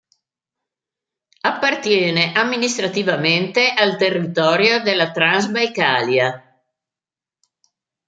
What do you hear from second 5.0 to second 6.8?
Transbajkalia.